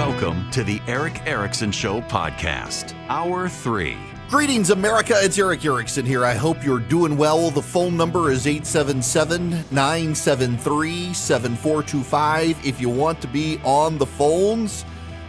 [0.00, 3.98] Welcome to the Erick Erickson Show podcast, Hour 3.
[4.30, 5.12] Greetings, America.
[5.16, 6.24] It's Erick Erickson here.
[6.24, 7.50] I hope you're doing well.
[7.50, 12.66] The phone number is 877 973 7425.
[12.66, 14.86] If you want to be on the phones,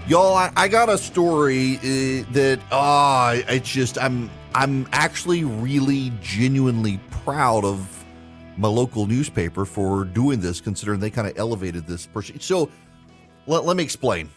[0.07, 5.43] y'all, I, I got a story uh, that, ah, uh, it's just, I'm, I'm actually
[5.43, 8.05] really genuinely proud of
[8.55, 12.39] my local newspaper for doing this, considering they kind of elevated this person.
[12.39, 12.71] So
[13.47, 14.29] let, let me explain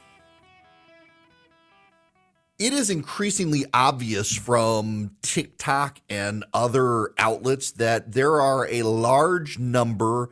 [2.64, 10.30] it is increasingly obvious from TikTok and other outlets that there are a large number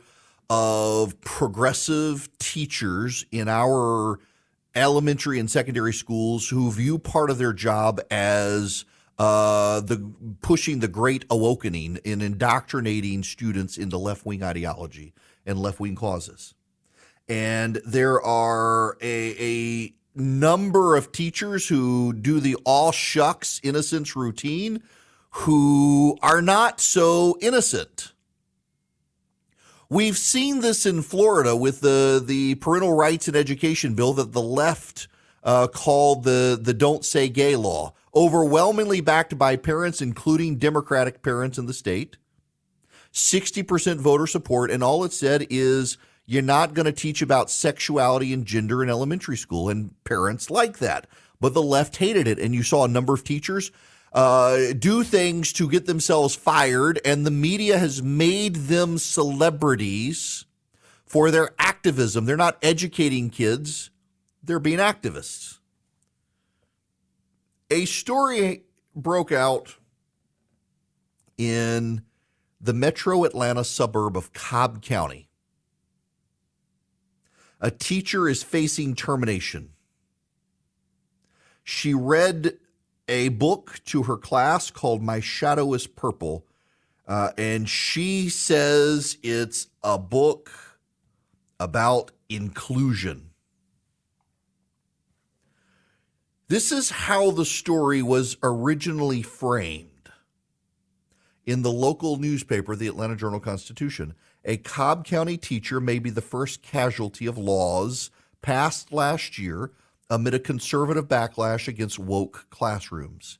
[0.49, 4.17] of progressive teachers in our
[4.73, 8.83] elementary and secondary schools who view part of their job as
[9.19, 10.11] uh, the
[10.41, 15.13] pushing the great awakening in indoctrinating students into left wing ideology
[15.45, 16.55] and left wing causes.
[17.29, 24.83] And there are a, a number of teachers who do the all shucks innocence routine
[25.31, 28.13] who are not so innocent.
[29.89, 34.41] We've seen this in Florida with the, the parental rights and education bill that the
[34.41, 35.07] left
[35.43, 41.57] uh, called the, the Don't Say Gay law, overwhelmingly backed by parents, including Democratic parents
[41.57, 42.17] in the state.
[43.11, 48.33] 60% voter support, and all it said is you're not going to teach about sexuality
[48.33, 51.07] and gender in elementary school, and parents like that.
[51.39, 53.71] But the left hated it, and you saw a number of teachers
[54.13, 60.45] uh, do things to get themselves fired, and the media has made them celebrities
[61.05, 62.25] for their activism.
[62.25, 63.89] They're not educating kids,
[64.41, 65.59] they're being activists.
[67.69, 68.63] A story
[68.95, 69.75] broke out
[71.37, 72.03] in
[72.61, 75.27] the metro Atlanta suburb of Cobb County
[77.63, 79.69] a teacher is facing termination.
[81.63, 82.57] She read
[83.07, 86.45] a book to her class called My Shadow is Purple.
[87.07, 90.51] Uh, and she says it's a book
[91.57, 93.29] about inclusion.
[96.49, 99.89] This is how the story was originally framed
[101.45, 106.21] in the local newspaper, the Atlanta Journal Constitution a Cobb County teacher may be the
[106.21, 108.11] first casualty of laws
[108.41, 109.71] passed last year
[110.09, 113.39] amid a conservative backlash against woke classrooms.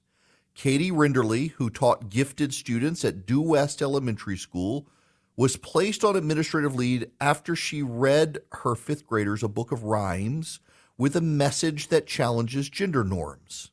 [0.55, 4.87] Katie Rinderle, who taught gifted students at Due West Elementary School,
[5.35, 10.59] was placed on administrative leave after she read her fifth graders a book of rhymes
[10.97, 13.71] with a message that challenges gender norms.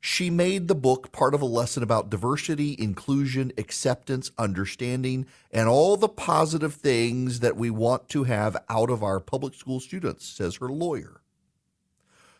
[0.00, 5.98] She made the book part of a lesson about diversity, inclusion, acceptance, understanding, and all
[5.98, 10.56] the positive things that we want to have out of our public school students, says
[10.56, 11.20] her lawyer.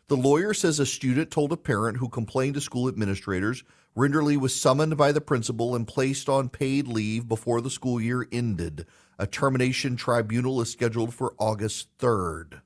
[0.09, 3.63] The lawyer says a student told a parent who complained to school administrators
[3.97, 8.27] Rinderle was summoned by the principal and placed on paid leave before the school year
[8.33, 8.87] ended.
[9.19, 12.63] A termination tribunal is scheduled for August 3rd.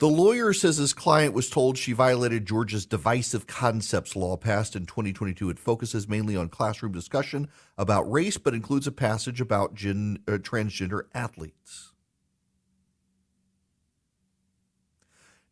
[0.00, 4.86] The lawyer says his client was told she violated Georgia's divisive concepts law passed in
[4.86, 5.50] 2022.
[5.50, 10.38] It focuses mainly on classroom discussion about race, but includes a passage about gen, uh,
[10.38, 11.92] transgender athletes.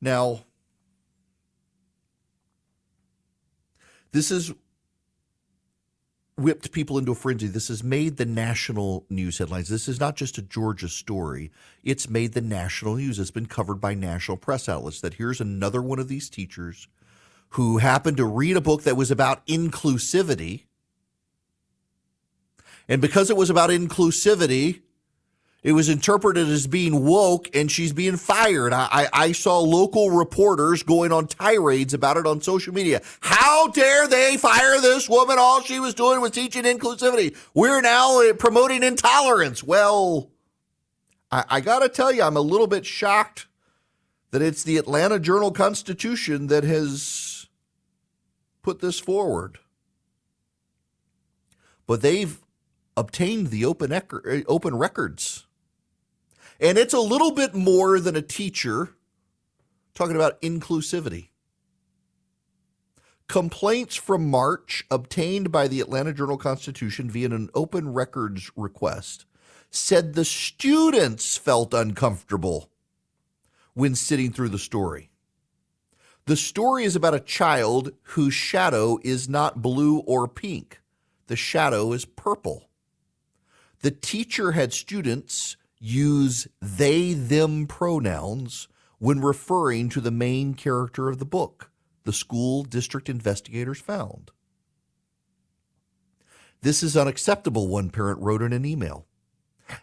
[0.00, 0.44] Now,
[4.12, 4.54] this is
[6.38, 7.48] whipped people into a frenzy.
[7.48, 9.68] This has made the national news headlines.
[9.68, 11.50] This is not just a Georgia story.
[11.82, 13.18] It's made the national news.
[13.18, 16.88] It's been covered by national press outlets that here's another one of these teachers
[17.50, 20.64] who happened to read a book that was about inclusivity.
[22.88, 24.82] And because it was about inclusivity,
[25.62, 28.72] it was interpreted as being woke and she's being fired.
[28.72, 33.02] I, I, I, saw local reporters going on tirades about it on social media.
[33.20, 35.36] How dare they fire this woman?
[35.38, 37.36] All she was doing was teaching inclusivity.
[37.54, 39.64] We're now uh, promoting intolerance.
[39.64, 40.30] Well,
[41.32, 43.48] I, I got to tell you, I'm a little bit shocked
[44.30, 47.48] that it's the Atlanta Journal Constitution that has
[48.62, 49.58] put this forward.
[51.86, 52.38] But they've
[52.96, 54.12] obtained the open, ec-
[54.46, 55.46] open records.
[56.60, 58.94] And it's a little bit more than a teacher
[59.94, 61.28] talking about inclusivity.
[63.28, 69.26] Complaints from March obtained by the Atlanta Journal Constitution via an open records request
[69.70, 72.70] said the students felt uncomfortable
[73.74, 75.10] when sitting through the story.
[76.24, 80.80] The story is about a child whose shadow is not blue or pink.
[81.26, 82.70] The shadow is purple.
[83.80, 91.18] The teacher had students use they them pronouns when referring to the main character of
[91.18, 91.70] the book,
[92.04, 94.30] the school district investigators found.
[96.62, 99.06] This is unacceptable, one parent wrote in an email.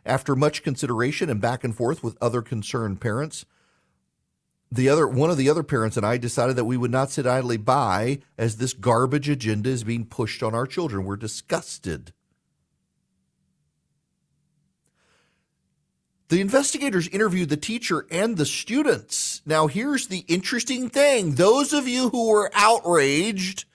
[0.06, 3.46] After much consideration and back and forth with other concerned parents,
[4.72, 7.26] the other one of the other parents and I decided that we would not sit
[7.26, 11.06] idly by as this garbage agenda is being pushed on our children.
[11.06, 12.12] We're disgusted.
[16.28, 19.44] The investigators interviewed the teacher and the students.
[19.46, 23.66] Now, here's the interesting thing those of you who were outraged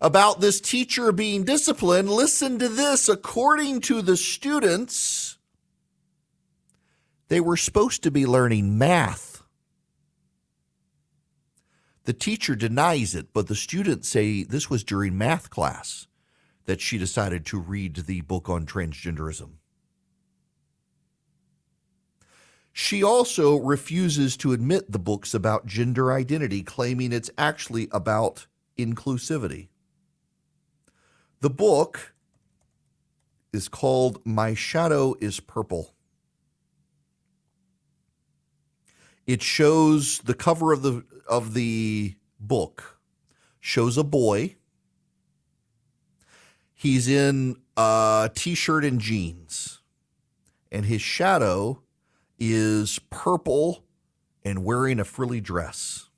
[0.00, 3.08] about this teacher being disciplined, listen to this.
[3.08, 5.38] According to the students,
[7.28, 9.42] they were supposed to be learning math.
[12.04, 16.08] The teacher denies it, but the students say this was during math class
[16.64, 19.50] that she decided to read the book on transgenderism.
[22.72, 28.46] She also refuses to admit the book's about gender identity, claiming it's actually about
[28.78, 29.68] inclusivity.
[31.40, 32.14] The book
[33.52, 35.92] is called My Shadow is Purple.
[39.26, 42.98] It shows the cover of the of the book
[43.60, 44.56] shows a boy.
[46.74, 49.80] He's in a t-shirt and jeans.
[50.72, 51.82] And his shadow
[52.44, 53.84] is purple
[54.44, 56.08] and wearing a frilly dress.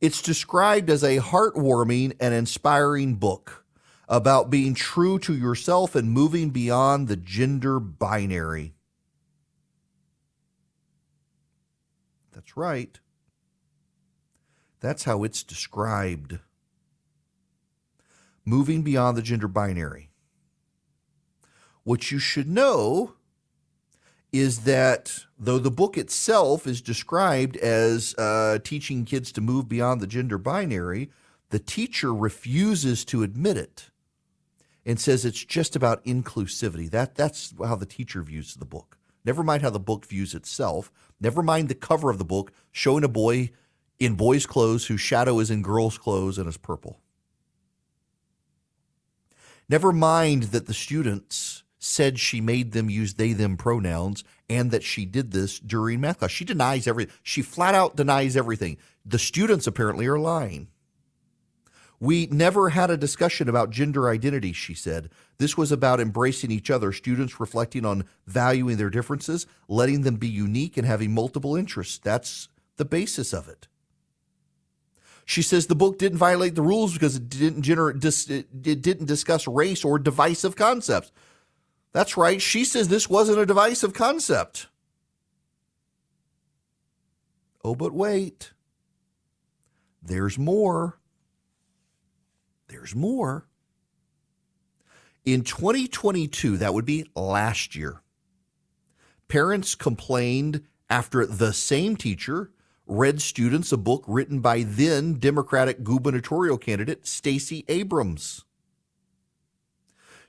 [0.00, 3.66] It's described as a heartwarming and inspiring book
[4.08, 8.76] about being true to yourself and moving beyond the gender binary.
[12.32, 12.98] That's right.
[14.80, 16.38] That's how it's described.
[18.46, 20.08] Moving beyond the gender binary.
[21.82, 23.16] What you should know
[24.34, 30.00] is that though the book itself is described as uh, teaching kids to move beyond
[30.00, 31.08] the gender binary,
[31.50, 33.90] the teacher refuses to admit it
[34.84, 36.90] and says it's just about inclusivity.
[36.90, 38.98] That that's how the teacher views the book.
[39.24, 40.90] Never mind how the book views itself.
[41.20, 43.52] Never mind the cover of the book showing a boy
[44.00, 46.98] in boys' clothes whose shadow is in girls' clothes and is purple.
[49.68, 54.82] Never mind that the students said she made them use they them pronouns and that
[54.82, 56.30] she did this during math class.
[56.30, 57.14] She denies everything.
[57.22, 58.78] She flat out denies everything.
[59.04, 60.68] The students apparently are lying.
[62.00, 65.10] We never had a discussion about gender identity, she said.
[65.38, 70.28] This was about embracing each other, students reflecting on valuing their differences, letting them be
[70.28, 71.98] unique, and having multiple interests.
[71.98, 73.68] That's the basis of it.
[75.26, 79.46] She says the book didn't violate the rules because it didn't generate, it didn't discuss
[79.46, 81.12] race or divisive concepts.
[81.94, 82.42] That's right.
[82.42, 84.66] She says this wasn't a divisive concept.
[87.64, 88.52] Oh, but wait.
[90.02, 90.98] There's more.
[92.66, 93.46] There's more.
[95.24, 98.02] In 2022, that would be last year,
[99.28, 102.50] parents complained after the same teacher
[102.86, 108.44] read students a book written by then Democratic gubernatorial candidate Stacey Abrams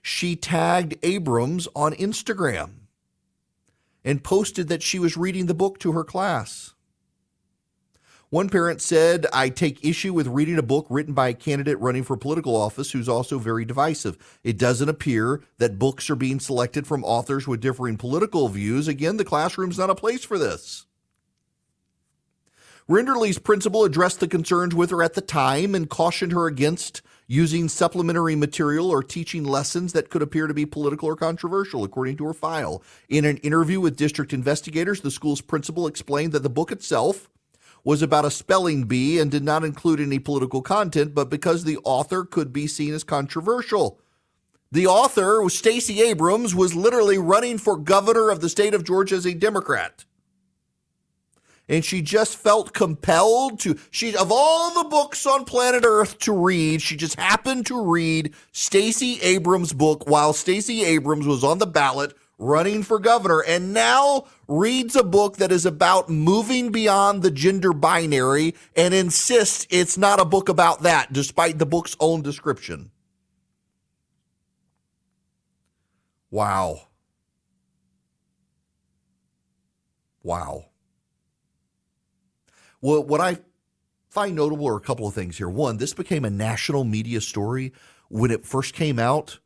[0.07, 2.69] she tagged Abrams on Instagram
[4.03, 6.75] and posted that she was reading the book to her class.
[8.29, 12.03] One parent said, I take issue with reading a book written by a candidate running
[12.03, 14.39] for political office who's also very divisive.
[14.43, 18.87] It doesn't appear that books are being selected from authors with differing political views.
[18.87, 20.85] Again, the classroom's not a place for this.
[22.87, 27.67] Rinderle's principal addressed the concerns with her at the time and cautioned her against using
[27.67, 32.25] supplementary material or teaching lessons that could appear to be political or controversial, according to
[32.25, 32.83] her file.
[33.09, 37.29] In an interview with district investigators, the school's principal explained that the book itself
[37.83, 41.77] was about a spelling bee and did not include any political content, but because the
[41.83, 43.99] author could be seen as controversial.
[44.71, 49.25] The author, Stacey Abrams, was literally running for governor of the state of Georgia as
[49.25, 50.05] a Democrat.
[51.67, 56.33] And she just felt compelled to she of all the books on planet earth to
[56.33, 61.67] read she just happened to read Stacey Abrams book while Stacey Abrams was on the
[61.67, 67.31] ballot running for governor and now reads a book that is about moving beyond the
[67.31, 72.91] gender binary and insists it's not a book about that despite the book's own description.
[76.29, 76.81] Wow.
[80.23, 80.65] Wow
[82.81, 83.39] well, what I
[84.15, 85.49] find notable are a couple of things here.
[85.49, 87.73] One, this became a national media story
[88.07, 89.39] when it first came out.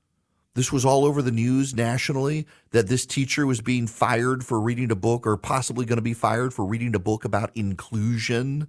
[0.53, 4.91] This was all over the news nationally that this teacher was being fired for reading
[4.91, 8.67] a book or possibly going to be fired for reading a book about inclusion.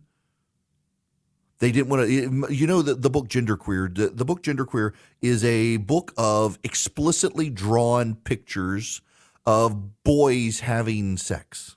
[1.59, 3.95] They didn't want to, you know, the, the book Genderqueer.
[3.95, 9.03] The, the book Genderqueer is a book of explicitly drawn pictures
[9.45, 11.77] of boys having sex,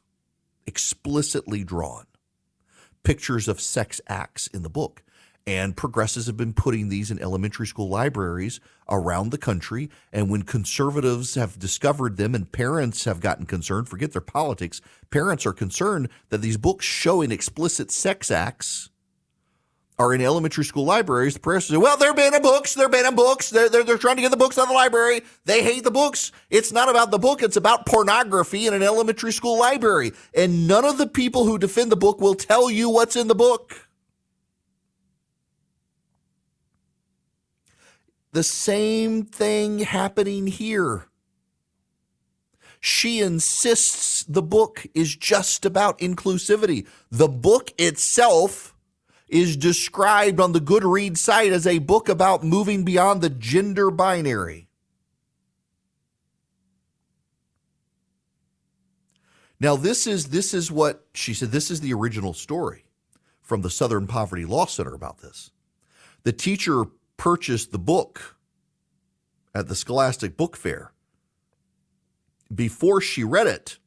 [0.65, 2.05] explicitly drawn
[3.03, 5.03] pictures of sex acts in the book.
[5.45, 9.89] And progressives have been putting these in elementary school libraries around the country.
[10.13, 14.79] And when conservatives have discovered them and parents have gotten concerned, forget their politics,
[15.09, 18.89] parents are concerned that these books showing explicit sex acts
[20.03, 22.73] are in elementary school libraries, the press says, well, they're banning books.
[22.73, 23.49] They're banning books.
[23.49, 25.21] They're, they're, they're trying to get the books out of the library.
[25.45, 26.31] They hate the books.
[26.49, 27.41] It's not about the book.
[27.41, 30.11] It's about pornography in an elementary school library.
[30.35, 33.35] And none of the people who defend the book will tell you what's in the
[33.35, 33.87] book.
[38.33, 41.07] The same thing happening here.
[42.81, 46.85] She insists the book is just about inclusivity.
[47.09, 48.72] The book itself
[49.33, 54.67] is described on the Goodreads site as a book about moving beyond the gender binary.
[59.59, 62.85] Now this is this is what she said this is the original story
[63.41, 65.49] from the Southern Poverty Law Center about this.
[66.21, 66.85] The teacher
[67.17, 68.37] purchased the book
[69.55, 70.91] at the Scholastic Book Fair.
[72.53, 73.79] Before she read it,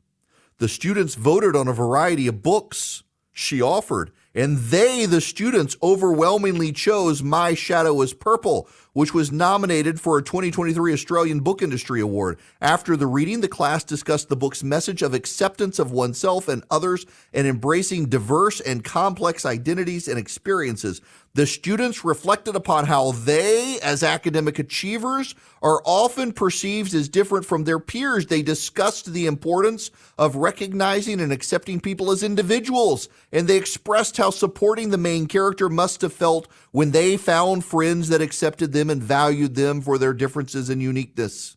[0.58, 6.70] the students voted on a variety of books she offered and they, the students, overwhelmingly
[6.70, 12.38] chose My Shadow is Purple, which was nominated for a 2023 Australian Book Industry Award.
[12.62, 17.04] After the reading, the class discussed the book's message of acceptance of oneself and others
[17.34, 21.02] and embracing diverse and complex identities and experiences.
[21.36, 27.64] The students reflected upon how they, as academic achievers, are often perceived as different from
[27.64, 28.24] their peers.
[28.24, 34.30] They discussed the importance of recognizing and accepting people as individuals, and they expressed how
[34.30, 39.02] supporting the main character must have felt when they found friends that accepted them and
[39.02, 41.56] valued them for their differences and uniqueness.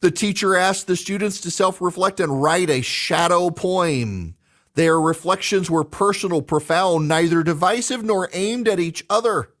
[0.00, 4.34] The teacher asked the students to self reflect and write a shadow poem.
[4.74, 9.52] Their reflections were personal, profound, neither divisive nor aimed at each other.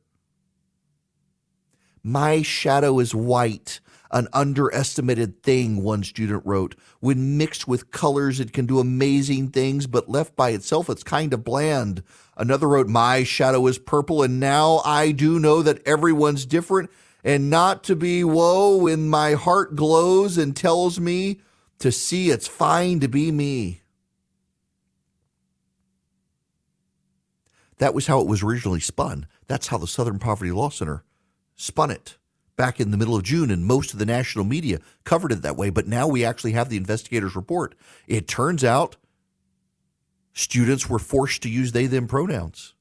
[2.02, 6.74] My shadow is white, an underestimated thing, one student wrote.
[7.00, 11.32] When mixed with colors, it can do amazing things, but left by itself, it's kind
[11.32, 12.02] of bland.
[12.36, 16.90] Another wrote, My shadow is purple, and now I do know that everyone's different,
[17.22, 21.40] and not to be woe when my heart glows and tells me
[21.78, 23.82] to see it's fine to be me.
[27.78, 29.26] That was how it was originally spun.
[29.46, 31.02] That's how the Southern Poverty Law Center
[31.56, 32.18] spun it
[32.60, 35.56] back in the middle of June, and most of the national media covered it that
[35.56, 35.70] way.
[35.70, 37.74] But now we actually have the investigators' report.
[38.06, 38.96] It turns out
[40.34, 42.74] students were forced to use they them pronouns,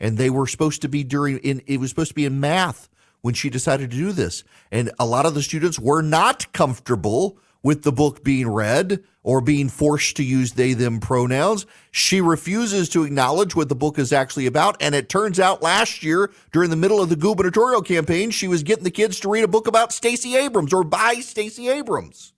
[0.00, 2.88] and they were supposed to be during in it was supposed to be in math
[3.20, 7.36] when she decided to do this, and a lot of the students were not comfortable
[7.68, 11.66] with the book being read or being forced to use they them pronouns.
[11.90, 14.78] She refuses to acknowledge what the book is actually about.
[14.80, 18.62] And it turns out last year, during the middle of the gubernatorial campaign, she was
[18.62, 22.32] getting the kids to read a book about Stacey Abrams or by Stacey Abrams.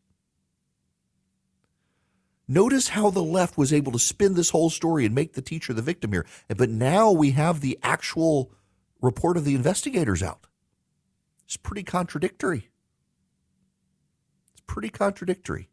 [2.49, 5.73] Notice how the left was able to spin this whole story and make the teacher
[5.73, 6.27] the victim here.
[6.49, 8.51] But now we have the actual
[9.01, 10.49] report of the investigators out.
[11.45, 12.70] It's pretty contradictory
[14.71, 15.69] pretty contradictory.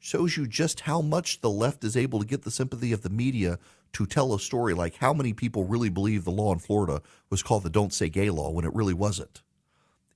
[0.00, 3.08] Shows you just how much the left is able to get the sympathy of the
[3.08, 3.60] media
[3.92, 7.00] to tell a story like how many people really believe the law in Florida
[7.30, 9.40] was called the Don't Say Gay law when it really wasn't.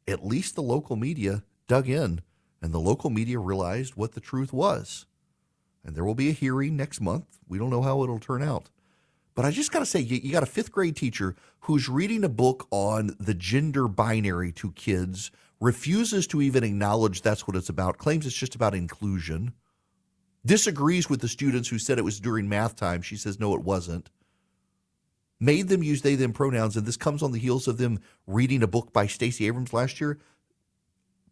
[0.09, 2.23] At least the local media dug in
[2.61, 5.07] and the local media realized what the truth was.
[5.85, 7.39] And there will be a hearing next month.
[7.47, 8.69] We don't know how it'll turn out.
[9.37, 12.29] But I just got to say, you, got a fifth grade teacher who's reading a
[12.29, 15.31] book on the gender binary to kids
[15.61, 19.53] refuses to even acknowledge that's what it's about, claims it's just about inclusion.
[20.45, 23.03] disagrees with the students who said it was during math time.
[23.03, 24.11] She says, no, it wasn't.
[25.39, 26.77] Made them use they, them pronouns.
[26.77, 30.01] And this comes on the heels of them reading a book by Stacey Abrams last
[30.01, 30.19] year.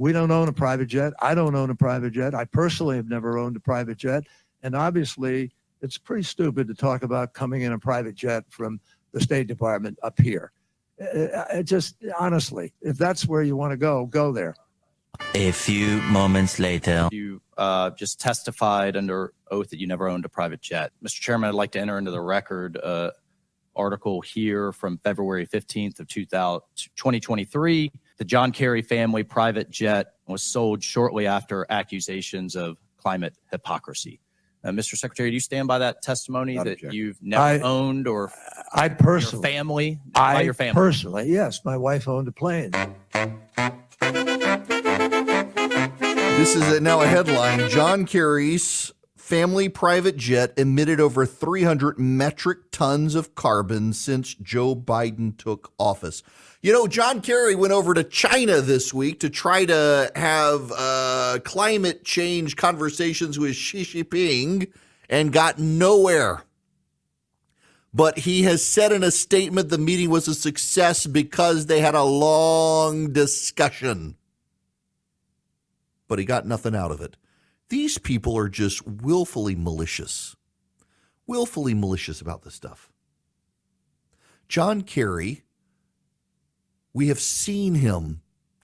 [0.00, 1.12] We don't own a private jet.
[1.20, 2.34] I don't own a private jet.
[2.34, 4.24] I personally have never owned a private jet.
[4.62, 5.50] And obviously,
[5.82, 8.80] it's pretty stupid to talk about coming in a private jet from
[9.12, 10.52] the State Department up here.
[10.96, 14.54] It uh, uh, just honestly, if that's where you want to go, go there.
[15.34, 17.06] A few moments later.
[17.12, 20.92] You uh, just testified under oath that you never owned a private jet.
[21.04, 21.20] Mr.
[21.20, 23.10] Chairman, I'd like to enter into the record uh,
[23.76, 27.92] article here from February 15th of 2023.
[28.20, 34.20] The John Kerry family private jet was sold shortly after accusations of climate hypocrisy.
[34.62, 34.94] Uh, Mr.
[34.94, 36.92] Secretary, do you stand by that testimony Not that object.
[36.92, 38.30] you've never I- owned or
[38.74, 40.00] I your personally, family?
[40.12, 40.74] by I your family.
[40.74, 42.72] personally, yes, my wife owned a plane.
[46.36, 47.70] This is a, now a headline.
[47.70, 48.92] John Kerry's
[49.30, 56.24] family private jet emitted over 300 metric tons of carbon since Joe Biden took office.
[56.62, 61.38] You know, John Kerry went over to China this week to try to have uh,
[61.44, 64.72] climate change conversations with Xi Jinping
[65.08, 66.42] and got nowhere.
[67.94, 71.94] But he has said in a statement the meeting was a success because they had
[71.94, 74.16] a long discussion
[76.10, 77.16] but he got nothing out of it.
[77.70, 80.36] These people are just willfully malicious,
[81.26, 82.90] willfully malicious about this stuff.
[84.48, 85.44] John Kerry,
[86.92, 88.22] we have seen him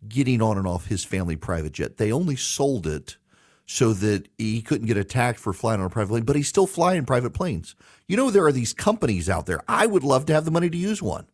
[0.09, 1.97] getting on and off his family private jet.
[1.97, 3.17] They only sold it
[3.65, 6.67] so that he couldn't get attacked for flying on a private plane, but he's still
[6.67, 7.77] flying private planes.
[8.09, 9.61] You know, there are these companies out there.
[9.69, 11.27] I would love to have the money to use one.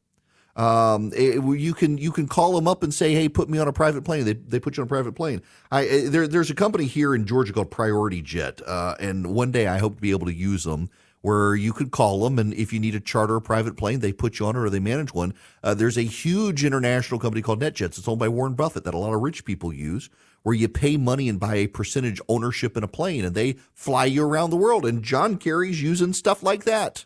[0.54, 3.68] Um, it- you can you can call them up and say, "Hey, put me on
[3.68, 5.40] a private plane." They, they put you on a private plane.
[5.70, 9.50] I uh, there there's a company here in Georgia called Priority Jet, uh, and one
[9.50, 10.90] day I hope to be able to use them.
[11.22, 14.12] Where you could call them, and if you need to charter a private plane, they
[14.12, 15.34] put you on it or they manage one.
[15.62, 17.96] Uh, there's a huge international company called NetJets.
[17.96, 20.10] It's owned by Warren Buffett that a lot of rich people use,
[20.42, 24.04] where you pay money and buy a percentage ownership in a plane, and they fly
[24.06, 24.84] you around the world.
[24.84, 27.04] And John Kerry's using stuff like that.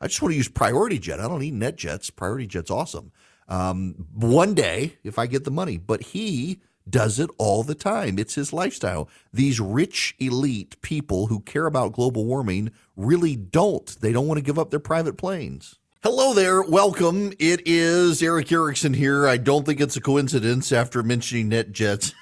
[0.00, 1.20] I just want to use Priority Jet.
[1.20, 2.14] I don't need NetJets.
[2.14, 3.12] Priority Jet's awesome.
[3.48, 8.18] Um, one day, if I get the money, but he does it all the time.
[8.18, 9.08] It's his lifestyle.
[9.32, 13.86] These rich elite people who care about global warming really don't.
[14.00, 15.76] They don't want to give up their private planes.
[16.02, 16.62] Hello there.
[16.62, 17.32] Welcome.
[17.38, 19.26] It is Erick Erickson here.
[19.26, 22.12] I don't think it's a coincidence after mentioning NetJets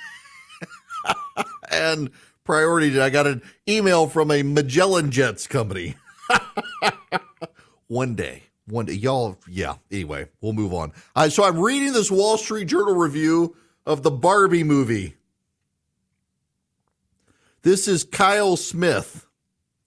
[1.71, 2.11] and
[2.45, 3.01] Priority.
[3.01, 5.97] I got an email from a Magellan Jets company.
[7.89, 8.45] one day.
[8.67, 8.95] One day.
[8.95, 10.93] Y'all yeah anyway we'll move on.
[11.15, 15.17] Uh, so i'm reading this wall street journal review of the barbie movie.
[17.63, 19.27] This is kyle smith.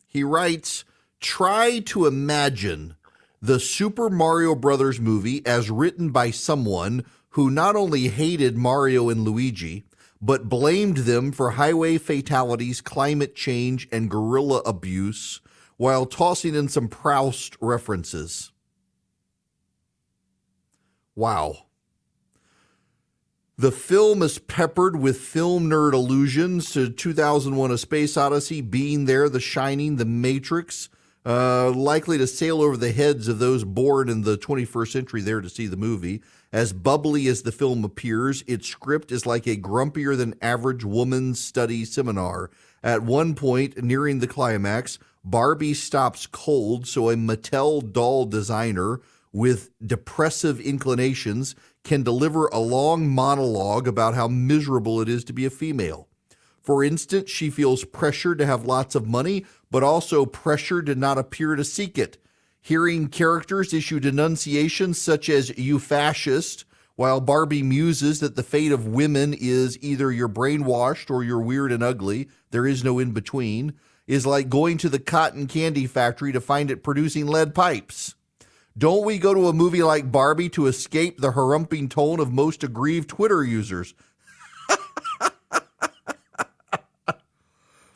[0.06, 0.84] He writes
[1.20, 2.96] try to imagine
[3.42, 9.22] the super mario brothers movie as written by someone who not only hated mario and
[9.22, 9.84] luigi
[10.20, 15.40] but blamed them for highway fatalities climate change and gorilla abuse
[15.78, 18.52] while tossing in some Proust references.
[21.16, 21.68] Wow.
[23.60, 29.30] The film is peppered with film nerd allusions to 2001 A Space Odyssey, Being There,
[29.30, 30.90] The Shining, The Matrix,
[31.26, 35.42] uh, likely to sail over the heads of those born in the 21st century there
[35.42, 36.22] to see the movie.
[36.54, 41.44] As bubbly as the film appears, its script is like a grumpier than average woman's
[41.44, 42.52] study seminar.
[42.84, 49.02] At one point, nearing the climax, Barbie stops cold, so a Mattel doll designer
[49.34, 55.46] with depressive inclinations can deliver a long monologue about how miserable it is to be
[55.46, 56.08] a female.
[56.62, 61.18] For instance, she feels pressured to have lots of money, but also pressured to not
[61.18, 62.18] appear to seek it.
[62.62, 66.64] Hearing characters issue denunciations such as you fascist,
[66.96, 71.74] while Barbie muses that the fate of women is either you're brainwashed or you're weird
[71.74, 73.74] and ugly, there is no in between,
[74.08, 78.16] is like going to the cotton candy factory to find it producing lead pipes.
[78.78, 82.64] Don't we go to a movie like Barbie to escape the harumping tone of most
[82.64, 83.94] aggrieved Twitter users?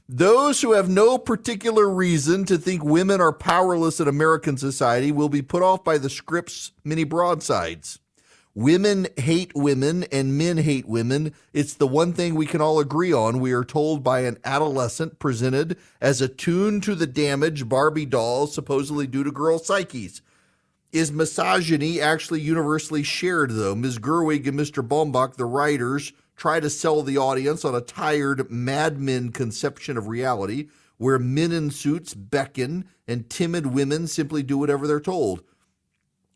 [0.09, 5.29] Those who have no particular reason to think women are powerless in American society will
[5.29, 8.00] be put off by the script's many broadsides.
[8.53, 11.33] Women hate women and men hate women.
[11.53, 13.39] It's the one thing we can all agree on.
[13.39, 19.07] We are told by an adolescent presented as attuned to the damage Barbie dolls supposedly
[19.07, 20.21] do to girl psyches.
[20.91, 23.73] Is misogyny actually universally shared, though?
[23.73, 23.99] Ms.
[23.99, 24.85] Gerwig and Mr.
[24.85, 30.09] Baumbach, the writers, try to sell the audience on a tired Mad Men conception of
[30.09, 35.41] reality where men in suits beckon and timid women simply do whatever they're told.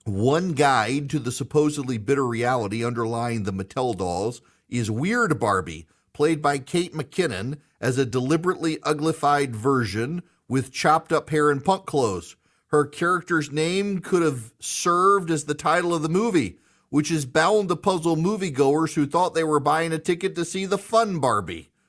[0.05, 4.39] One guide to the supposedly bitter reality underlying the Mattel dolls
[4.69, 11.31] is Weird Barbie, played by Kate McKinnon as a deliberately uglified version with chopped up
[11.31, 12.35] hair and punk clothes.
[12.67, 17.69] Her character's name could have served as the title of the movie, which is bound
[17.69, 21.71] to puzzle moviegoers who thought they were buying a ticket to see the fun Barbie.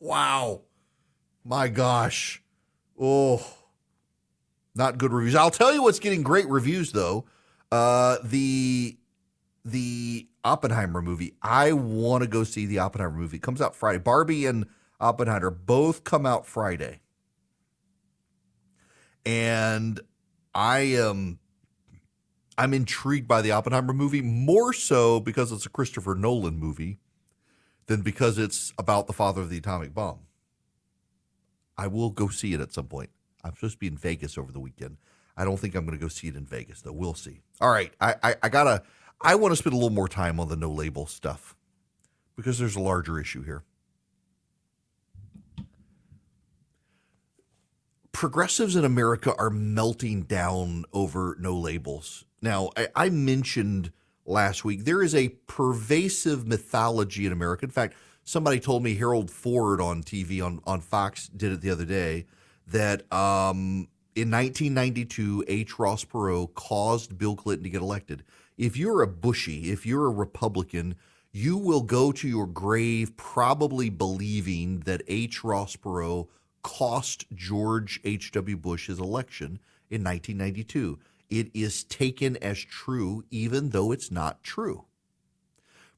[0.00, 0.62] Wow.
[1.44, 2.42] My gosh.
[3.00, 3.63] Oh
[4.74, 5.34] not good reviews.
[5.34, 7.24] I'll tell you what's getting great reviews though.
[7.70, 8.96] Uh, the
[9.64, 11.34] the Oppenheimer movie.
[11.42, 13.38] I want to go see the Oppenheimer movie.
[13.38, 13.98] It comes out Friday.
[13.98, 14.66] Barbie and
[15.00, 17.00] Oppenheimer both come out Friday.
[19.24, 20.00] And
[20.54, 21.38] I am
[22.56, 26.98] I'm intrigued by the Oppenheimer movie more so because it's a Christopher Nolan movie
[27.86, 30.20] than because it's about the father of the atomic bomb.
[31.76, 33.10] I will go see it at some point.
[33.44, 34.96] I'm supposed to be in Vegas over the weekend.
[35.36, 36.92] I don't think I'm going to go see it in Vegas, though.
[36.92, 37.40] We'll see.
[37.60, 38.82] All right, I, I, I gotta.
[39.20, 41.56] I want to spend a little more time on the no label stuff
[42.36, 43.62] because there's a larger issue here.
[48.12, 52.24] Progressives in America are melting down over no labels.
[52.42, 53.92] Now, I, I mentioned
[54.26, 57.64] last week there is a pervasive mythology in America.
[57.64, 61.70] In fact, somebody told me Harold Ford on TV on, on Fox did it the
[61.70, 62.26] other day
[62.66, 65.78] that um, in 1992, H.
[65.78, 68.24] Ross Perot caused Bill Clinton to get elected.
[68.56, 70.94] If you're a Bushy, if you're a Republican,
[71.32, 75.42] you will go to your grave probably believing that H.
[75.42, 76.28] Ross Perot
[76.62, 78.56] cost George H.W.
[78.56, 79.58] Bush his election
[79.90, 80.98] in 1992.
[81.30, 84.84] It is taken as true, even though it's not true.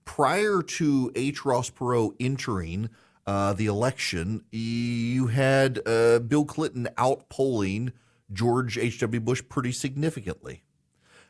[0.06, 1.44] Prior to H.
[1.44, 2.88] Ross Perot entering
[3.26, 7.92] uh, the election, you had uh, Bill Clinton outpolling
[8.32, 9.20] George H.W.
[9.20, 10.62] Bush pretty significantly.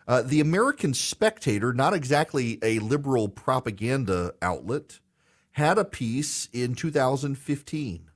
[0.06, 5.00] Uh, the American Spectator, not exactly a liberal propaganda outlet,
[5.52, 8.11] had a piece in 2015.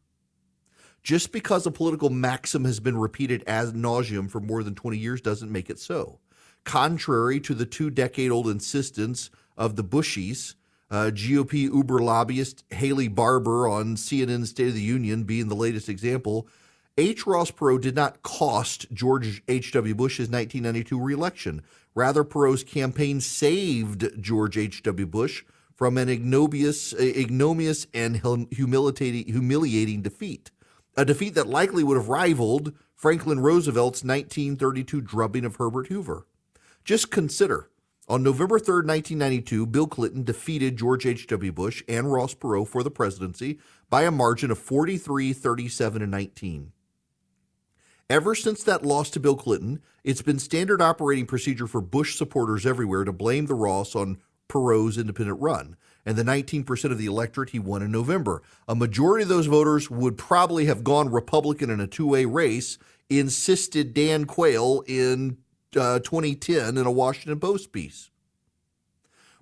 [1.03, 5.21] Just because a political maxim has been repeated ad nauseum for more than 20 years
[5.21, 6.21] doesn't make it so.
[6.65, 10.55] Contrary to the two decade old insistence of the Bushies,
[10.91, 15.89] uh, GOP Uber lobbyist Haley Barbour on CNN's State of the Union being the latest
[15.89, 16.49] example.
[16.99, 17.27] H.
[17.27, 19.95] Ross Perot did not cost George H.W.
[19.95, 21.63] Bush his 1992 reelection.
[21.95, 25.07] Rather, Perot's campaign saved George H.W.
[25.07, 28.17] Bush from an ignominious, ignominious and
[28.51, 30.51] humiliating, humiliating defeat,
[30.97, 36.27] a defeat that likely would have rivaled Franklin Roosevelt's 1932 drubbing of Herbert Hoover.
[36.85, 37.71] Just consider
[38.11, 41.53] on November 3, 1992, Bill Clinton defeated George H.W.
[41.53, 46.73] Bush and Ross Perot for the presidency by a margin of 43, 37, and 19.
[48.11, 52.67] Ever since that loss to Bill Clinton, it's been standard operating procedure for Bush supporters
[52.67, 54.19] everywhere to blame the Ross on
[54.49, 58.43] Perot's independent run and the 19% of the electorate he won in November.
[58.67, 62.77] A majority of those voters would probably have gone Republican in a two way race,
[63.09, 65.39] insisted Dan Quayle in
[65.77, 68.11] uh, 2010 in a Washington Post piece.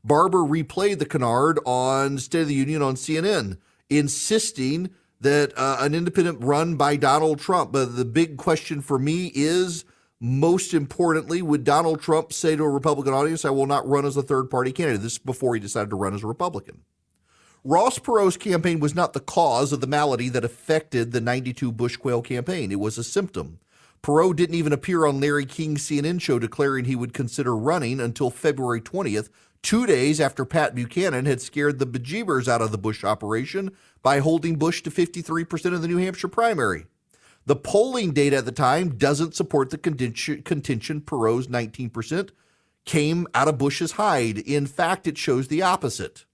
[0.05, 3.59] Barbour replayed the canard on State of the Union on CNN,
[3.91, 7.73] insisting that uh, an independent run by Donald Trump.
[7.73, 9.85] But the big question for me is
[10.21, 14.17] most importantly, would Donald Trump say to a Republican audience, I will not run as
[14.17, 15.03] a third party candidate?
[15.03, 16.83] This is before he decided to run as a Republican.
[17.64, 21.97] Ross Perot's campaign was not the cause of the malady that affected the 92 Bush
[21.97, 22.73] Quayle campaign.
[22.73, 23.59] It was a symptom.
[24.03, 28.31] Perot didn't even appear on Larry King's CNN show declaring he would consider running until
[28.31, 29.29] February 20th,
[29.63, 34.21] two days after Pat Buchanan had scared the bejeebers out of the Bush operation by
[34.21, 36.87] holding Bush to 53% of the New Hampshire primary.
[37.47, 42.31] The polling data at the time doesn't support the contention, contention Perot's 19%
[42.85, 44.39] came out of Bush's hide.
[44.39, 46.25] In fact, it shows the opposite.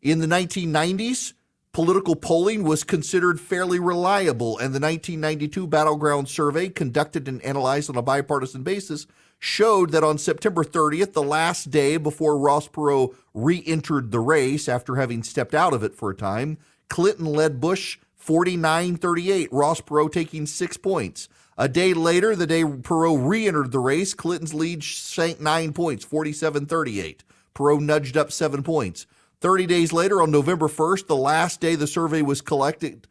[0.00, 1.32] In the 1990s,
[1.78, 7.94] political polling was considered fairly reliable, and the 1992 Battleground Survey, conducted and analyzed on
[7.94, 9.06] a bipartisan basis,
[9.38, 14.68] showed that on September 30th, the last day before Ross Perot re entered the race
[14.68, 19.80] after having stepped out of it for a time, Clinton led Bush 49 38, Ross
[19.80, 21.28] Perot taking six points.
[21.56, 26.04] A day later, the day Perot re entered the race, Clinton's lead sank nine points,
[26.04, 27.22] 47 38.
[27.54, 29.06] Perot nudged up seven points.
[29.40, 33.06] 30 days later, on November 1st, the last day the survey was collected,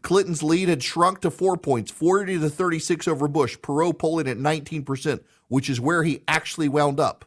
[0.00, 3.58] Clinton's lead had shrunk to four points, 40 to 36 over Bush.
[3.58, 7.26] Perot polling at 19%, which is where he actually wound up.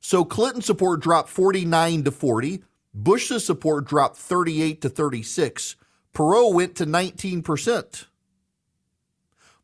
[0.00, 2.62] So Clinton support dropped 49 to 40.
[2.94, 5.76] Bush's support dropped 38 to 36.
[6.14, 8.06] Perot went to 19%.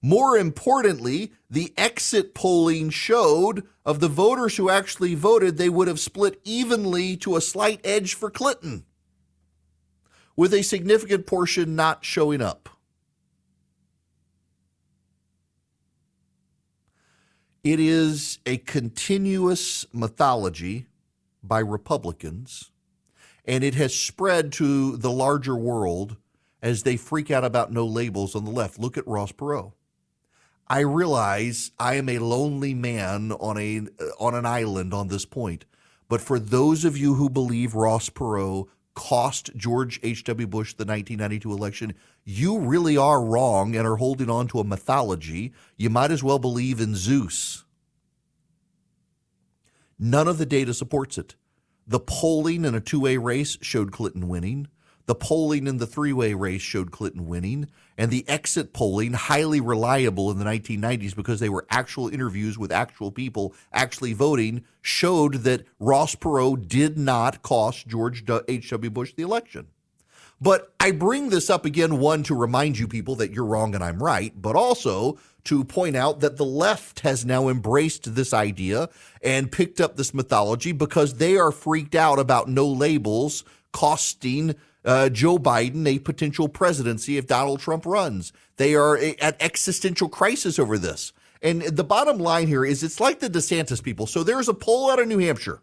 [0.01, 5.99] More importantly, the exit polling showed of the voters who actually voted, they would have
[5.99, 8.85] split evenly to a slight edge for Clinton,
[10.37, 12.69] with a significant portion not showing up.
[17.65, 20.87] It is a continuous mythology
[21.43, 22.71] by Republicans,
[23.45, 26.17] and it has spread to the larger world
[26.63, 28.79] as they freak out about no labels on the left.
[28.79, 29.73] Look at Ross Perot.
[30.70, 33.87] I realize I am a lonely man on a
[34.18, 35.64] on an island on this point.
[36.09, 40.46] But for those of you who believe Ross Perot cost George H.W.
[40.46, 45.52] Bush the 1992 election, you really are wrong and are holding on to a mythology.
[45.76, 47.64] You might as well believe in Zeus.
[49.98, 51.35] None of the data supports it.
[51.87, 54.68] The polling in a two way race showed Clinton winning.
[55.09, 59.59] The polling in the three way race showed Clinton winning, and the exit polling, highly
[59.59, 65.44] reliable in the 1990s because they were actual interviews with actual people actually voting, showed
[65.44, 68.90] that Ross Perot did not cost George H.W.
[68.90, 69.68] Bush the election.
[70.42, 73.83] But I bring this up again, one, to remind you people that you're wrong and
[73.83, 78.90] I'm right, but also to point out that the left has now embraced this idea
[79.23, 83.42] and picked up this mythology because they are freaked out about no labels
[83.73, 88.33] costing uh, Joe Biden a potential presidency if Donald Trump runs.
[88.57, 91.12] They are at existential crisis over this.
[91.43, 94.07] And the bottom line here is it's like the DeSantis people.
[94.07, 95.61] So there's a poll out of New Hampshire.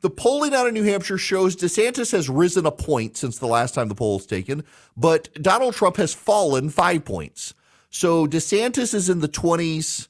[0.00, 3.74] The polling out of New Hampshire shows DeSantis has risen a point since the last
[3.74, 4.62] time the poll was taken,
[4.96, 7.54] but Donald Trump has fallen five points.
[7.88, 10.08] So DeSantis is in the 20s,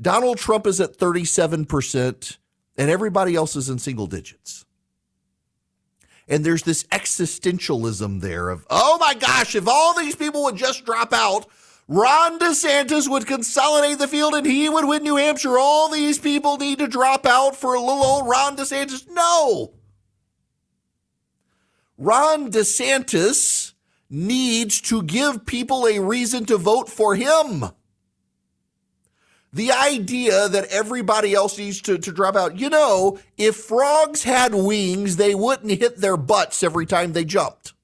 [0.00, 2.38] Donald Trump is at 37%,
[2.76, 4.64] and everybody else is in single digits.
[6.28, 10.84] And there's this existentialism there of, oh my gosh, if all these people would just
[10.84, 11.46] drop out,
[11.88, 15.58] Ron DeSantis would consolidate the field and he would win New Hampshire.
[15.58, 19.08] All these people need to drop out for a little old Ron DeSantis.
[19.10, 19.74] No.
[21.98, 23.72] Ron DeSantis
[24.08, 27.64] needs to give people a reason to vote for him.
[29.52, 32.58] The idea that everybody else needs to, to drop out.
[32.58, 37.74] You know, if frogs had wings, they wouldn't hit their butts every time they jumped.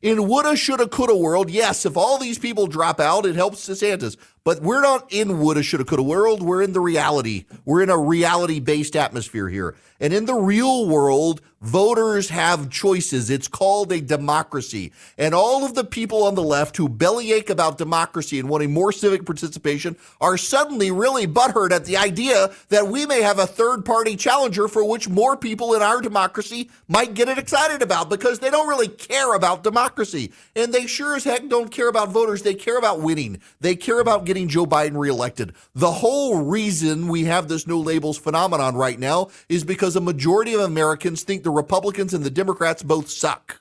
[0.00, 4.16] In woulda, shoulda, coulda world, yes, if all these people drop out, it helps DeSantis.
[4.44, 6.42] But we're not in woulda, shoulda, coulda world.
[6.42, 7.44] We're in the reality.
[7.64, 9.76] We're in a reality based atmosphere here.
[10.00, 13.30] And in the real world, voters have choices.
[13.30, 14.92] It's called a democracy.
[15.16, 18.90] And all of the people on the left who bellyache about democracy and wanting more
[18.90, 23.84] civic participation are suddenly really butthurt at the idea that we may have a third
[23.84, 28.40] party challenger for which more people in our democracy might get it excited about because
[28.40, 30.32] they don't really care about democracy.
[30.56, 32.42] And they sure as heck don't care about voters.
[32.42, 33.40] They care about winning.
[33.60, 35.54] They care about getting Joe Biden reelected.
[35.74, 40.54] The whole reason we have this no labels phenomenon right now is because a majority
[40.54, 43.60] of Americans think the Republicans and the Democrats both suck.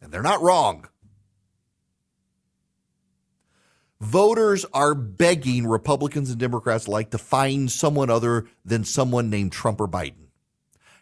[0.00, 0.86] And they're not wrong.
[4.00, 9.80] Voters are begging Republicans and Democrats alike to find someone other than someone named Trump
[9.80, 10.28] or Biden.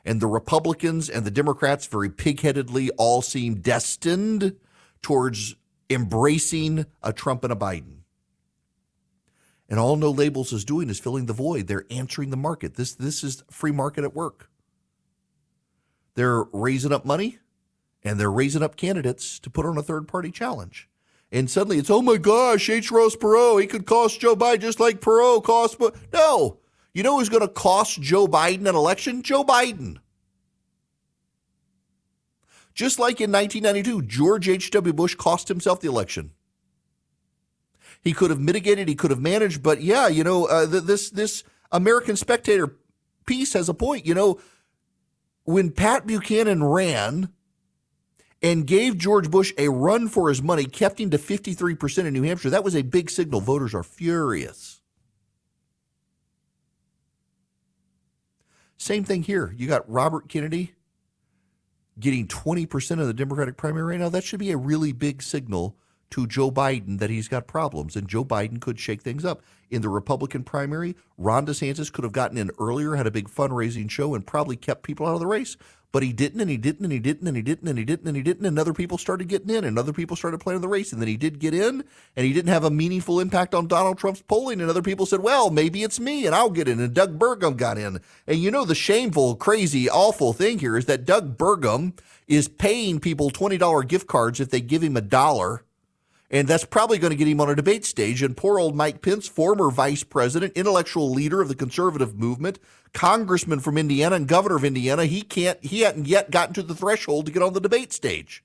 [0.03, 4.57] And the Republicans and the Democrats, very pigheadedly, all seem destined
[5.03, 5.57] towards
[5.91, 7.96] embracing a Trump and a Biden.
[9.69, 11.67] And all No Labels is doing is filling the void.
[11.67, 12.75] They're answering the market.
[12.75, 14.51] This this is free market at work.
[16.15, 17.39] They're raising up money
[18.03, 20.89] and they're raising up candidates to put on a third party challenge.
[21.33, 22.91] And suddenly it's, oh my gosh, H.
[22.91, 25.79] Ross Perot, he could cost Joe Biden just like Perot cost.
[25.79, 26.61] But no,
[26.95, 29.23] you know who's going to cost Joe Biden an election?
[29.23, 29.99] Joe Biden.
[32.75, 34.93] Just like in 1992, George H.W.
[34.93, 36.33] Bush cost himself the election.
[38.07, 41.43] He could have mitigated, he could have managed, but yeah, you know, uh, this this
[41.73, 42.77] American Spectator
[43.27, 44.07] piece has a point.
[44.07, 44.39] You know,
[45.43, 47.31] when Pat Buchanan ran
[48.41, 52.23] and gave George Bush a run for his money, kept him to 53% in New
[52.23, 53.41] Hampshire, that was a big signal.
[53.41, 54.81] Voters are furious.
[58.77, 59.53] Same thing here.
[59.57, 60.75] You got Robert Kennedy
[61.99, 64.11] getting 20% of the Democratic primary right now.
[64.11, 65.77] That should be a really big signal
[66.11, 69.43] to Joe Biden that he's got problems, and Joe Biden could shake things up.
[69.69, 73.91] In the Republican primary, Ron DeSantis could have gotten in earlier, had a big fundraising
[73.91, 75.57] show, and probably kept people out of the race.
[75.93, 78.07] But he didn't, and he didn't, and he didn't, and he didn't, and he didn't,
[78.07, 80.69] and he didn't, and other people started getting in, and other people started playing the
[80.69, 81.83] race, and then he did get in,
[82.15, 85.21] and he didn't have a meaningful impact on Donald Trump's polling, and other people said,
[85.21, 88.01] well, maybe it's me, and I'll get in, and Doug Burgum got in.
[88.27, 93.01] And you know the shameful, crazy, awful thing here is that Doug Burgum is paying
[93.01, 95.63] people $20 gift cards if they give him a dollar
[96.31, 98.23] and that's probably going to get him on a debate stage.
[98.23, 102.59] And poor old Mike Pence, former vice president, intellectual leader of the conservative movement,
[102.93, 106.75] congressman from Indiana and governor of Indiana, he can't, he hadn't yet gotten to the
[106.75, 108.43] threshold to get on the debate stage.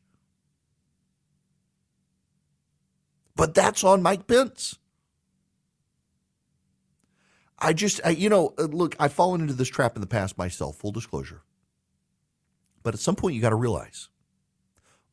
[3.35, 4.77] But that's on Mike Pence.
[7.57, 10.37] I just, I, you know, uh, look, I've fallen into this trap in the past
[10.37, 11.41] myself, full disclosure.
[12.83, 14.09] But at some point, you got to realize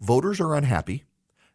[0.00, 1.04] voters are unhappy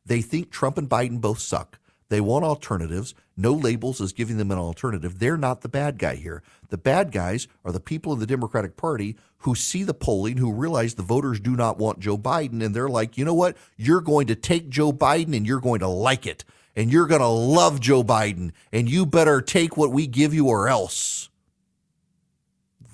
[0.05, 1.79] they think Trump and Biden both suck.
[2.09, 3.15] They want alternatives.
[3.35, 5.17] No labels is giving them an alternative.
[5.17, 6.43] They're not the bad guy here.
[6.69, 10.53] The bad guys are the people in the Democratic Party who see the polling, who
[10.53, 12.63] realize the voters do not want Joe Biden.
[12.63, 13.57] And they're like, you know what?
[13.77, 16.45] You're going to take Joe Biden and you're going to like it.
[16.75, 18.51] And you're going to love Joe Biden.
[18.71, 21.29] And you better take what we give you or else.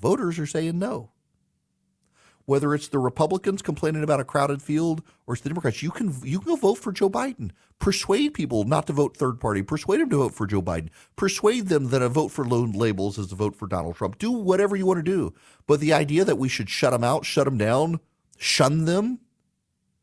[0.00, 1.10] Voters are saying no
[2.50, 6.12] whether it's the Republicans complaining about a crowded field or it's the Democrats, you can
[6.24, 7.52] you can go vote for Joe Biden.
[7.78, 9.62] Persuade people not to vote third party.
[9.62, 10.88] Persuade them to vote for Joe Biden.
[11.14, 14.18] Persuade them that a vote for No Labels is a vote for Donald Trump.
[14.18, 15.32] Do whatever you want to do.
[15.68, 18.00] But the idea that we should shut them out, shut them down,
[18.36, 19.20] shun them,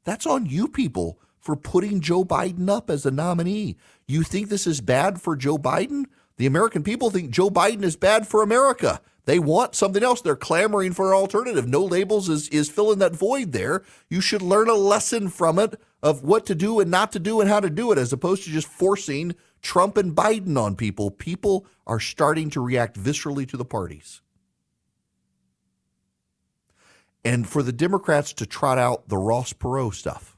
[0.05, 3.75] that's on you people for putting Joe Biden up as a nominee.
[4.07, 6.05] You think this is bad for Joe Biden?
[6.37, 9.01] The American people think Joe Biden is bad for America.
[9.27, 10.21] They want something else.
[10.21, 11.67] They're clamoring for an alternative.
[11.67, 13.83] No labels is, is filling that void there.
[14.09, 17.41] You should learn a lesson from it of what to do and not to do
[17.41, 21.11] and how to do it, as opposed to just forcing Trump and Biden on people.
[21.11, 24.21] People are starting to react viscerally to the parties.
[27.25, 30.37] And for the Democrats to trot out the Ross Perot stuff,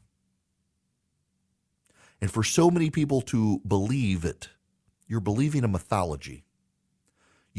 [2.19, 4.49] and for so many people to believe it,
[5.08, 6.43] you're believing a mythology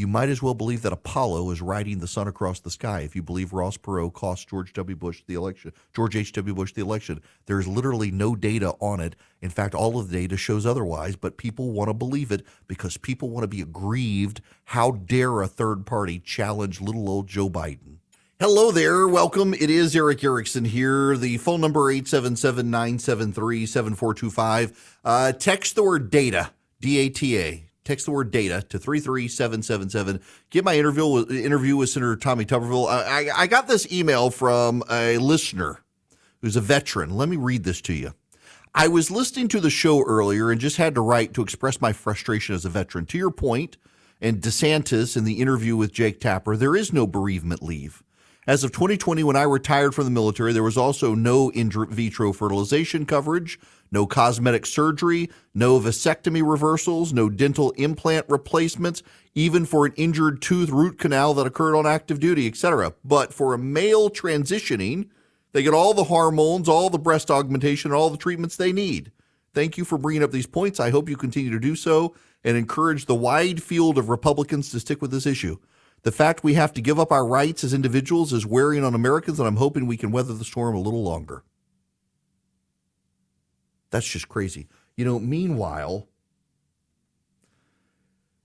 [0.01, 3.15] you might as well believe that Apollo is riding the sun across the sky if
[3.15, 4.97] you believe Ross Perot cost George W.
[4.97, 6.55] Bush the election, George H.W.
[6.55, 7.21] Bush the election.
[7.45, 9.15] There's literally no data on it.
[9.43, 12.97] In fact, all of the data shows otherwise, but people want to believe it because
[12.97, 14.41] people want to be aggrieved.
[14.65, 17.99] How dare a third party challenge little old Joe Biden?
[18.41, 19.07] Hello there.
[19.07, 19.53] Welcome.
[19.53, 21.15] It is Erick Erickson here.
[21.15, 24.99] The phone number 877 973 7425.
[25.05, 30.21] Uh, text the word data, D A T A Text the word data to 33777.
[30.51, 32.89] Get my interview with, interview with Senator Tommy Tuberville.
[32.89, 35.83] I, I, I got this email from a listener
[36.41, 37.11] who's a veteran.
[37.17, 38.15] Let me read this to you.
[38.77, 41.93] I was listening to the show earlier and just had to write to express my
[41.93, 43.07] frustration as a veteran.
[43.07, 43.77] To your point,
[44.21, 48.05] and DeSantis in the interview with Jake Tapper, there is no bereavement leave.
[48.47, 52.33] As of 2020, when I retired from the military, there was also no in vitro
[52.33, 53.61] fertilization coverage,
[53.93, 59.03] no cosmetic surgery, no vasectomy reversals, no dental implant replacements,
[59.35, 62.95] even for an injured tooth root canal that occurred on active duty, etc.
[63.05, 65.11] But for a male transitioning,
[65.53, 69.13] they get all the hormones, all the breast augmentation, all the treatments they need.
[69.53, 70.81] Thank you for bringing up these points.
[70.81, 74.81] I hope you continue to do so and encourage the wide field of Republicans to
[74.81, 75.59] stick with this issue.
[76.03, 79.39] The fact we have to give up our rights as individuals is wearing on Americans,
[79.39, 81.43] and I'm hoping we can weather the storm a little longer.
[83.91, 84.69] That's just crazy.
[84.97, 86.09] You know, meanwhile,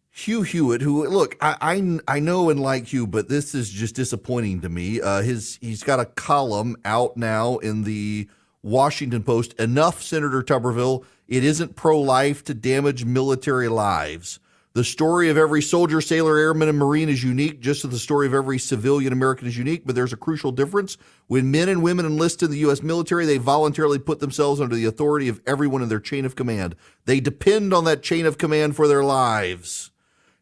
[0.09, 3.95] Hugh Hewitt, who look, I, I, I know and like Hugh, but this is just
[3.95, 5.01] disappointing to me.
[5.01, 8.29] Uh, his he's got a column out now in the
[8.63, 9.53] Washington Post.
[9.59, 11.03] Enough, Senator Tuberville.
[11.27, 14.39] It isn't pro life to damage military lives.
[14.75, 18.27] The story of every soldier, sailor, airman, and Marine is unique, just as the story
[18.27, 19.83] of every civilian American is unique.
[19.85, 20.97] But there's a crucial difference.
[21.27, 22.83] When men and women enlist in the U.S.
[22.83, 26.75] military, they voluntarily put themselves under the authority of everyone in their chain of command.
[27.05, 29.91] They depend on that chain of command for their lives.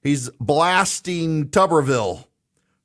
[0.02, 2.26] He's blasting Tuberville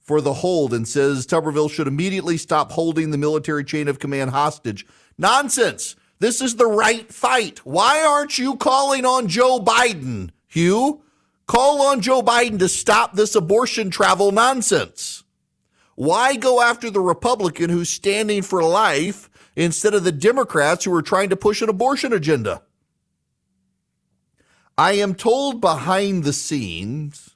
[0.03, 4.33] for the hold and says Tuberville should immediately stop holding the military chain of command
[4.33, 4.87] hostage.
[5.17, 5.97] Nonsense.
[6.19, 7.65] This is the right fight.
[7.65, 11.05] Why aren't you calling on Joe Biden, Hugh?
[11.49, 15.25] Call on Joe Biden to stop this abortion travel nonsense.
[15.95, 21.03] Why go after the Republican who's standing for life instead of the Democrats who are
[21.03, 22.63] trying to push an abortion agenda?
[24.77, 27.35] I am told behind the scenes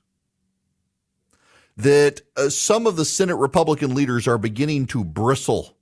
[1.76, 5.74] that uh, some of the Senate Republican leaders are beginning to bristle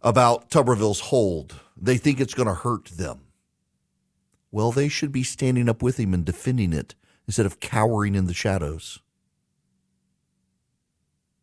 [0.00, 1.60] about Tuberville's hold.
[1.76, 3.20] They think it's going to hurt them.
[4.52, 6.94] Well, they should be standing up with him and defending it
[7.26, 8.98] instead of cowering in the shadows.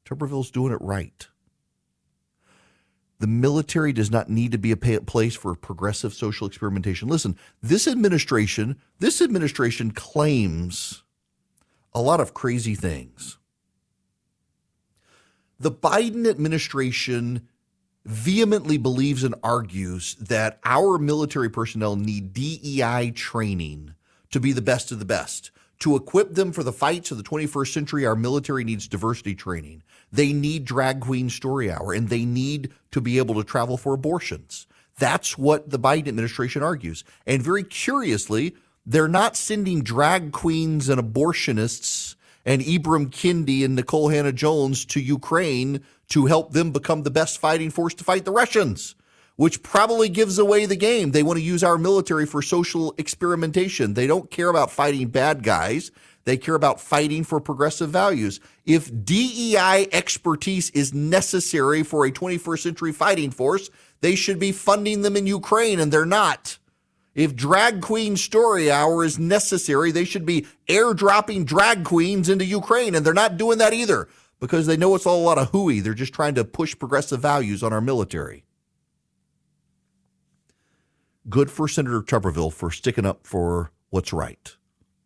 [0.05, 1.27] Tuberville's doing it right.
[3.19, 7.07] The military does not need to be a place for progressive social experimentation.
[7.07, 11.03] Listen, this administration, this administration claims
[11.93, 13.39] a lot of crazy things.
[15.59, 17.47] The Biden administration
[18.07, 23.93] vehemently believes and argues that our military personnel need DEI training
[24.31, 25.51] to be the best of the best.
[25.79, 29.83] To equip them for the fights of the 21st century, our military needs diversity training.
[30.11, 33.93] They need drag queen story hour and they need to be able to travel for
[33.93, 34.67] abortions.
[34.97, 37.03] That's what the Biden administration argues.
[37.25, 38.55] And very curiously,
[38.85, 42.15] they're not sending drag queens and abortionists
[42.47, 47.69] and Ibram Kendi and Nikole Hannah-Jones to Ukraine to help them become the best fighting
[47.69, 48.95] force to fight the Russians,
[49.35, 51.11] which probably gives away the game.
[51.11, 53.95] They want to use our military for social experimentation.
[53.95, 55.91] They don't care about fighting bad guys.
[56.23, 58.39] They care about fighting for progressive values.
[58.65, 63.69] If DEI expertise is necessary for a 21st century fighting force,
[63.99, 66.57] they should be funding them in Ukraine, and they're not.
[67.17, 72.93] If drag queen story hour is necessary, they should be airdropping drag queens into Ukraine,
[72.93, 74.07] and they're not doing that either
[74.39, 75.79] because they know it's all a lot of hooey.
[75.79, 78.45] They're just trying to push progressive values on our military.
[81.27, 84.55] Good for Senator Tuberville for sticking up for what's right.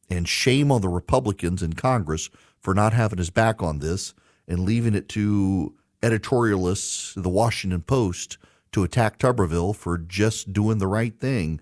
[0.09, 4.14] And shame on the Republicans in Congress for not having his back on this
[4.49, 8.38] and leaving it to editorialists, the Washington Post,
[8.74, 11.62] to attack Tuberville for just doing the right thing